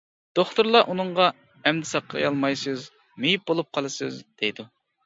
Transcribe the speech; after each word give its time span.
دوختۇرلار 0.37 0.89
ئۇنىڭغا 0.93 1.27
«ئەمدى 1.51 1.91
ساقىيالمايسىز، 1.91 2.89
مېيىپ 3.23 3.47
بولۇپ 3.53 3.73
قالىسىز» 3.79 4.23
دەيدۇ. 4.43 4.73